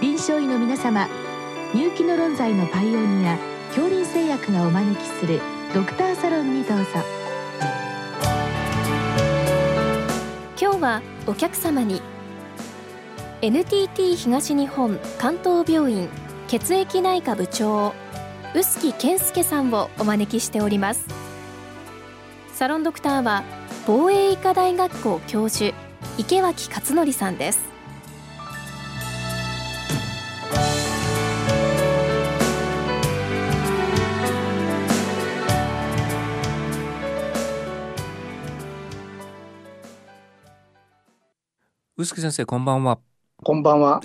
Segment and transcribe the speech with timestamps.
[0.00, 1.08] 臨床医の皆様
[1.72, 5.40] 入気の論剤のパイオニア恐林製薬がお招きする
[5.72, 6.84] ドクターサロンにどうぞ。
[10.60, 12.02] 今日はお客様に
[13.40, 16.10] NTT 東日本関東病院
[16.48, 17.94] 血液内科部長
[18.54, 21.06] 臼木健介さんをお招きしております。
[22.52, 23.44] サロンドクターは
[23.86, 25.74] 防衛医科大学校教授
[26.18, 27.65] 池脇勝則さんです。
[42.06, 43.00] 臼木先生こんばんは
[43.42, 44.00] こんばんは。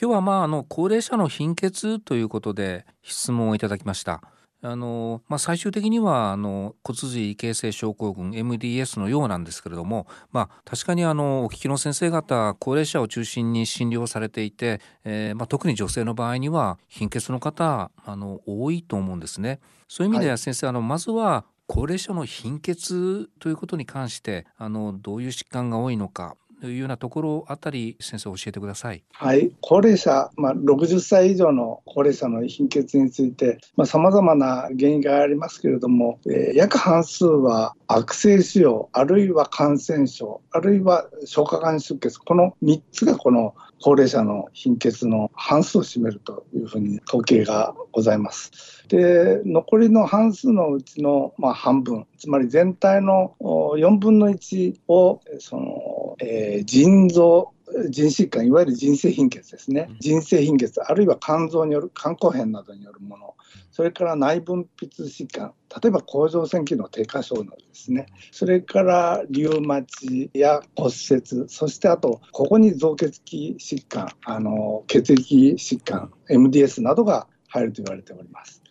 [0.00, 4.22] 今日はまああの高齢者の貧血ということで質問をいただきました
[4.62, 19.58] あの、まあ、最終的にはあの骨髄異形成症候群 MDS のようなんですけれども、まあ、確かにあのお聞きの先生方高齢者を中心に診療されていて、えーまあ、特に女性の場合には貧血の方あの多いと思うんですね。
[19.88, 29.02] そういう意味では先生、はい、あのまずは高齢者の貧血ということに関してあのどういう疾患が多いのかというようなところあたり先生教えてください。
[29.12, 48.86] はい、高齢者、まあ、60歳以上の高齢者の貧血についてさまざ、まな原因がありますけれども、えー、約半数は悪性腫瘍あるいは感染症あるいは消化管出血この3つがこの高齢者の貧血の半数を占めるというふうに統計がございます。
[48.88, 55.79] で残りの半数のうちの、まあ、半分つまり全体の4分の1をその、
[56.20, 57.52] えー、腎臓
[57.90, 59.88] 腎疾患いわゆる腎性貧血ですね。
[60.00, 63.34] 腎性貧血あるいは肝臓による肝硬変などによるもの。
[63.70, 65.54] それから内分泌疾患。
[65.82, 68.06] 例えば甲状腺機能低下症などですね。
[68.32, 71.48] それからリウマチや骨折。
[71.48, 78.62] そしてあとここに造血器疾患あの血液疾患 MDS などが入ると言われております。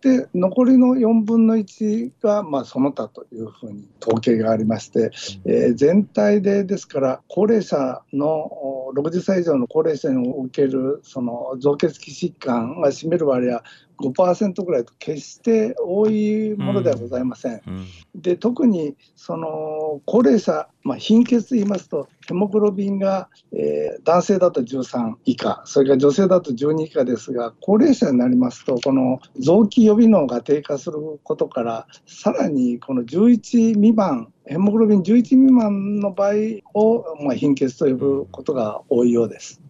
[0.00, 5.10] で残りの4分の1が、まあ、その他というふうに統計がありまして、
[5.44, 8.50] えー、全体でですから高齢者の
[8.94, 13.62] 60歳以上の高齢者におけるその造血器疾患が占める割合
[14.00, 17.60] 5%ぐらいと決して多いものではございません。
[17.66, 17.76] うん
[18.14, 36.32] うん、で特にその高齢者、まあ、貧血と言いますとヘモグロビンが、えー、男性だと13以下それから女性だと12以下ですが高齢者になりますとこの臓器予備能が低下することからさらにこの11未満ヘモグロビン11未満の場合
[36.74, 39.61] を、まあ、貧血と呼ぶことが多いようです。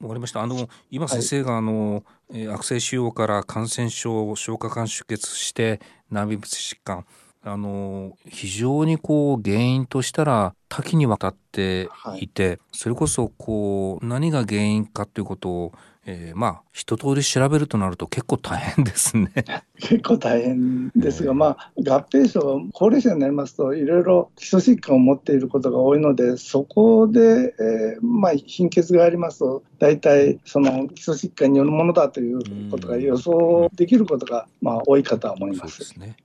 [0.00, 0.42] わかりました。
[0.42, 7.04] あの今先生があの、はい、悪性腫瘍から感染症消化管出血して内分泌疾患。
[7.42, 11.88] あの非常にこう原因としたら多岐にわたって
[12.18, 12.28] い。
[12.28, 15.72] て、はい、それこそこう何が原因かということを
[16.10, 19.30] えー、まあ一通り調べるとなると結構大変ですね。
[19.78, 35.84] 結構大変ですが、まあ合併症高齢者になりますといろいろ基礎疾患を持っていることが多いのでそこで、えー、まあ貧血がありますと大体その基礎疾患によるものだということが予想できることがまあ多いかとは思います。
[35.84, 36.16] すね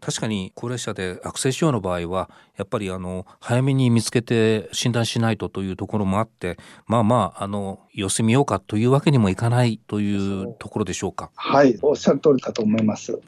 [0.00, 11.30] 確かに高齢者で悪性腫瘍の場合はやっぱりあの早めに見つけて診断しないとというところもあってまあまああの様子見ようかというわけにもいかないというところでしょうか？
[11.34, 13.18] はいおっしゃる通りかと思います。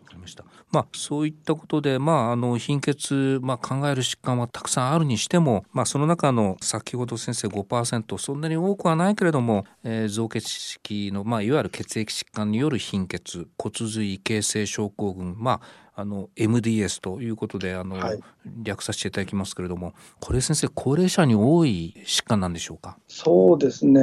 [0.71, 15.61] まあ、そういったことで、まあ、あの貧血、まあ、考える疾患はたくさんあるにしても、まあ、その中の先ほど先生5%そんなに多くはないけれども、えー、造血式の、まあ、いわゆる血液疾患による貧血骨髄異形成症候群、まあ、
[15.95, 18.21] あの MDS ということであの、はい、
[18.63, 22.97] 略させていただきますけれどもこれ先生高齢者に多い疾患なんでしょうか？
[23.09, 24.03] そうですね。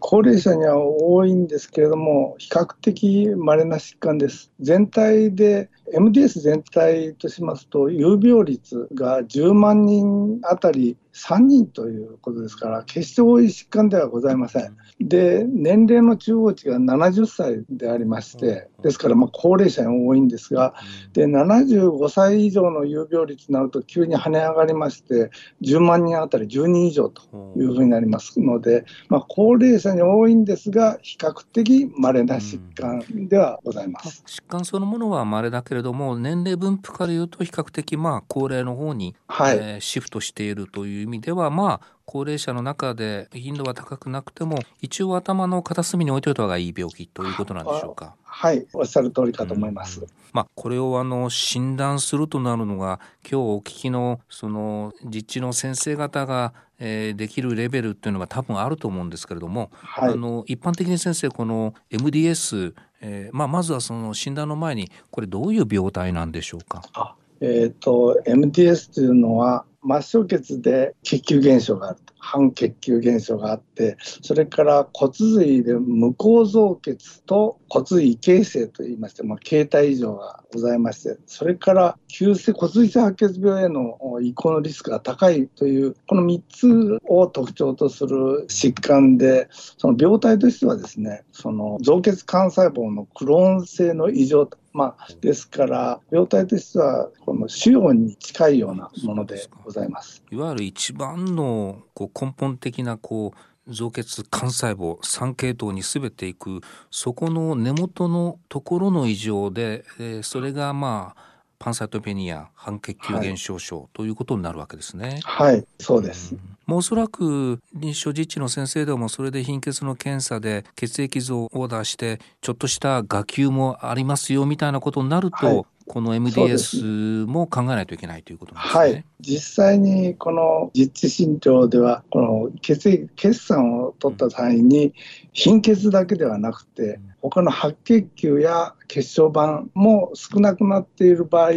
[0.00, 4.50] 高齢者には多いんですけれども比較的稀な疾患です。
[4.60, 14.76] 全体で MDS 全体としますと有病率が10万人あたり3人ということですから決して多い疾患ではございません。
[15.00, 20.74] で年齢の中央値が70歳でありましてですからま高齢者に多いんですが
[21.12, 25.30] で75歳以上の有病率になると急に跳ね上がりまして
[25.62, 27.22] 10万人あたり10人以上と
[27.56, 34.22] いうふうになりますので、まあ、高齢者に多いんですが比較的稀な疾患ではございます。
[34.26, 48.16] 疾患そのものは稀だけれども年齢分布からいうと比較的まあ高齢の方に、はい、えー、シフトしているという意味ではまあ高齢者の中で頻度は高くなくても一応頭の片隅に置いておいた方がいい病気ということなんでしょうか？
[48.24, 50.04] はいおっしゃる通りかと思います。
[50.32, 67.14] まあ、これをあの診断するとなるのが今日お聞きのその実地の先生方が、えー、できるレベルっていうのが多分あると思うんですけれども、はい、あの一般的に先生この MDS、えーまあ、まずはその診断の前にこれどういう病態なんでしょうか？
[67.40, 72.10] えーと、MDS というのは末梢血で血球減少があると。
[72.20, 94.59] 半血球減少があってそれから骨髄で無構造血と骨髄異形成といいまして、まあ、形態異常がございましてそれから急性骨髄性白血病への移行のリスクが高いというこの3つを特徴とする疾患でその病態としてはですねその造血幹細胞のクローン性の異常と。
[94.72, 100.22] まあ、ですから病態としてはこの腫瘍に近いようなものでございます。
[100.30, 115.20] いわゆる一番のこう根本的なこう造血幹細胞三系統に全ていくそこの根元のところの異常で、えー、それがまあパンサイトペニア半血球減少症、はい、ということになるわけですね。
[115.24, 116.40] はいそうです、うん
[116.70, 128.80] もうおそらく臨床実地の先生でもそれで貧血の検査で血液像をオーダーしてちょっとした画球もありますよみたいなことになると、はい、この MDS も考えないといけないということなんですね。
[128.82, 134.94] はい、実際にこの実地診療ではこの血液血酸を取った際に
[135.32, 141.52] 貧血だけではなくて他の白血球や血小板も少なくなっている場合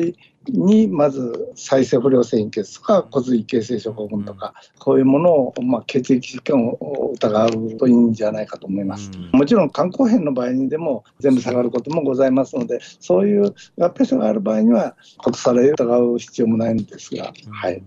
[0.48, 9.10] にまず再生不良性貧血とか骨髄形成症候群とか、こういうものを、まあ、血液疾患を疑うといいんじゃないかと思います。
[9.31, 17.31] もちろん肝硬変の場合にでも全部下がることもございますのでそういう合併症がある場合にはことされ疑う必要もないんですが。
[17.62, 17.84] はい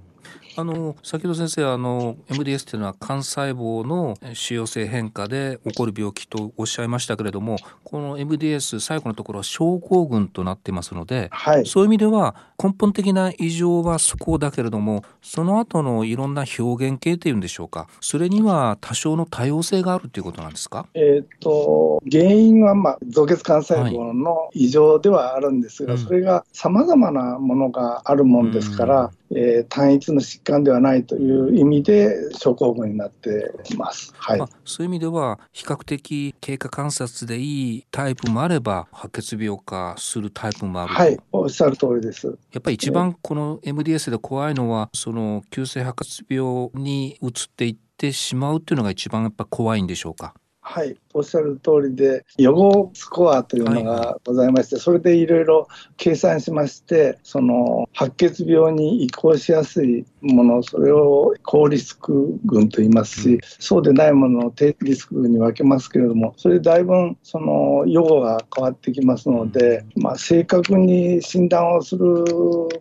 [0.59, 34.13] あの先ほど先生あの MDS というのは幹細胞の腫瘍性変化で起こる病気とおっしゃいましたけれどもこの MDS 最後のところは症候群となっていますので、はい、そういう意味では根本的な異常はそこだけれどもその後のいろんな表現形というんでしょうかそれには多少の多様性があるということなんですか、えーと、原因は、まあ、造血幹細胞の異常ではあるんですが、はい、それがさまざまなものがあるもんですから、うん、えー、単一の疾患ではないという意味で症候群になっています。
[34.17, 42.27] はい、まあ、そういう意味では比較的経過観察でいいタイプもあれば白血病化するタイプもあるはいおっしゃる通りです。
[42.53, 50.35] やっぱり一番この MDS で怖いのはその急性白血病に移っていってしまうっていうのが一番やっぱ怖いんでしょうか。
[50.69, 72.25] はい、おっしゃる通りで、予防スコアというのがございまして、はい、それでいろいろ計算しまして、その白血病に移行しやすいもの、それを高リスク群と言いますし、うん、そうでないものを低リスク群に分けますけれども、それだいぶその予後が変わってきますので、まあ、正確に診断をする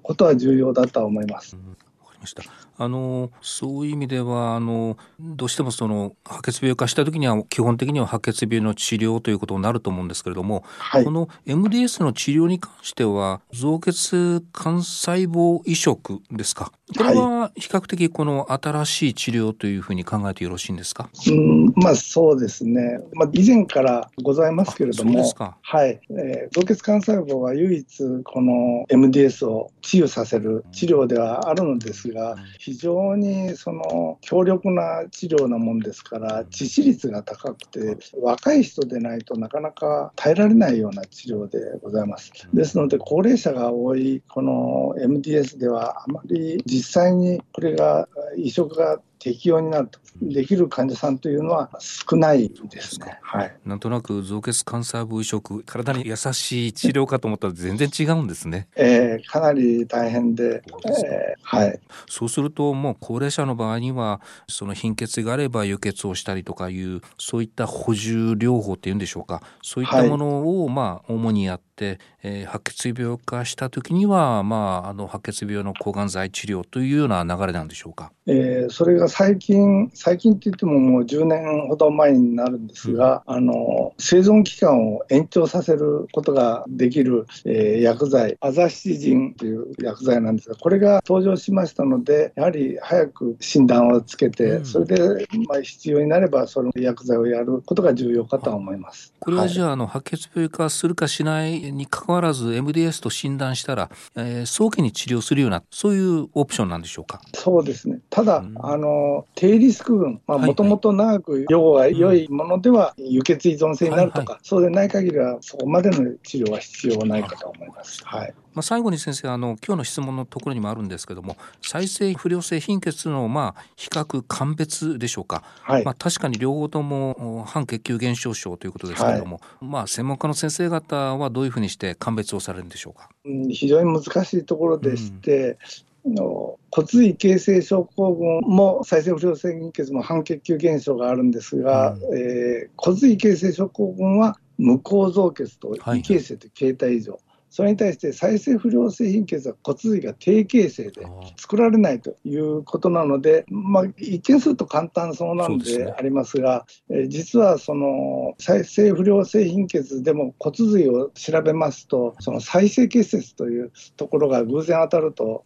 [0.02, 1.56] ことは重要だと思います。
[1.56, 16.72] うん、かりましたあのそういう意味ではあのどうしてもその白血病化した時には基本的には白血病の治療ということになると思うんですけれども、はい、この MDS の治療に関しては造血幹細胞移植ですか？
[16.96, 25.24] これは比較的この新しい治療というふうに考えてよろしいんですか、うんまあ、そうですね、まあ、以前からございますけれども、
[25.62, 27.88] はい、えー、造血幹細胞は唯一
[28.24, 42.32] この MDS を治癒させる治療ではあるのですが、非常にその強力な治療なもんですから致死率が高くて若い人でないとなかなか耐えられないような治療でございます。
[42.54, 53.18] ですので高齢者が多いこの MDS ではあまり実際にこれが移植が適用になるとできる患者さんというのは少ないですね。
[53.22, 53.56] はい。
[53.66, 58.68] なんとなく造血幹細胞移植体に優しい治療かと思ったら全然違うんですね。
[58.76, 61.80] えー、かなり大変で、えー、はい。
[62.08, 78.12] そうするともう高齢者の場合にはその貧血があれば輸血をしたりとかいうそういった補充療法っていうんでしょうかそういったものを、まあ主にやって、えー、白血病化した時にはまああの白血病の抗がん剤治療というような流れなんでしょうか？
[78.28, 99.14] えー、それが最近最近って言ってももう10年ほど前になるんですが、うん、あの生存期間を延長させることができる、えー、薬剤アザシジンという薬剤なんですがこれが登場しましたのでやはり早く診断をつけて、うん、それで、まあ、必要になればその薬剤をやることが重要かと思います。
[99.20, 107.22] これはじゃあ,、あの白血病化するかしないにかかわらず MDS と診断したら、えー、早期に治療するようなそういうオプションなんでしょうか？
[107.34, 108.00] そうですね。
[108.10, 118.02] ただ、うん、あの低リスク群もともと長く予後が良いものでは輸血依存性になるとか、はいはい、そうでない限りはそこまでの治療は必要ないかと思います。
[118.06, 135.58] はいまあ、最後に先生あの今日の質問のところにもあるんですけども再生不良性貧血のまあ比較鑑別でしょうか、はい、まあ、確かに両方とも半血球減少症ということですけれども、はい、まあ、専門家の先生方はどういうふうにして鑑別をされるんでしょうか、うん、非常に難しいところでして、
[136.06, 147.22] うん、の骨髄形成症候群も再生不良性貧血も半血球減少があるんですが、うん、えー、骨髄形成症候群は無構造血と異形成という形態異常、はい
[147.56, 151.08] それに対して再生不良性貧血は骨髄が低形成で
[151.38, 165.46] 作られないということなので、まあ、一見すると簡単そうなんでありますが、すね、え実はその再生不良性貧血でも骨髄を調べますとその再生結節というところが偶然当たると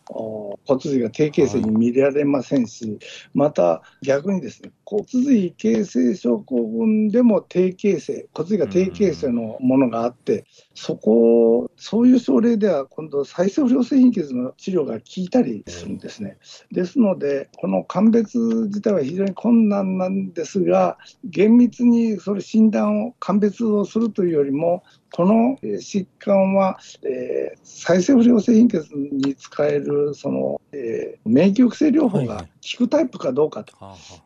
[0.65, 2.97] 骨髄が低形成に見られませんし、
[3.35, 10.47] また逆にですね骨髄形成症候群でも低形成骨髄が低形成のものがあって
[10.81, 16.37] そこそういう症例では今度再生不良性貧血の治療が効いたりするんですね。
[16.71, 32.45] ですのでこの鑑別自体は非常に困難なんですが厳密にそれ診断を鑑別をするというよりもこの疾患は、えー、再生不良性貧血に使えるその、えー、免疫抑制療法が
[32.77, 33.73] 効くタイプかどうかと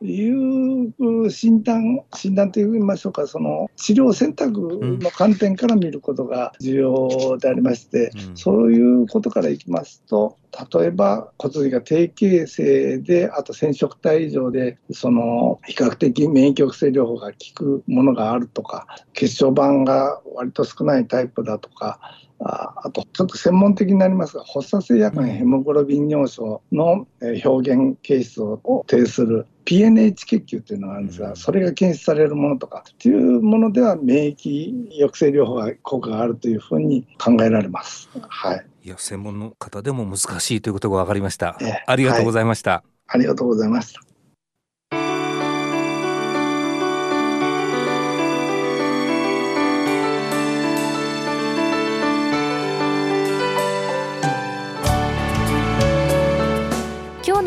[0.03, 10.37] いう診断、診断といいましょうか、その治療選択の観点から見ることが重要でありまして、うん、そういうことからいきますと、
[10.71, 21.99] 例えば骨髄が低形成で、あと染色体異常で、その比較的免疫抑制療法が効くものがあるとか、血小板が割と少ないタイプだとか、
[22.39, 38.09] ああとちょっと専門的になりますが発作性夜間ヘモグロビン尿素の表現形質を呈する PNH 血球というのがあるんですが、それが検出されるものとかというものでは免疫抑制療法が効果があるというふうに考えられます。
[38.27, 38.65] はい。
[38.83, 41.57] いや専門の方でも難しいということが分かりました。
[41.61, 44.01] えー、ありがとうございました、はい、ありがとうございました。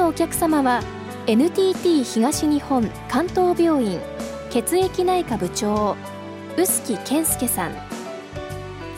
[0.08, 0.82] お客様は
[1.26, 3.98] NTT 東日本関東病院
[4.50, 5.96] 血液内科部長
[6.56, 7.72] 臼木健介さん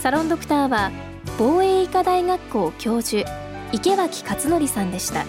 [0.00, 0.92] サロンドクターは
[1.38, 3.24] 防衛医科大学校教授
[3.70, 5.24] 池脇勝則さんでした。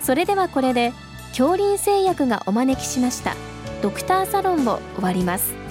[0.00, 0.92] それではこれで
[1.28, 3.36] 恐林製薬がお招きしました
[3.82, 5.67] ドクターサロンを終わります。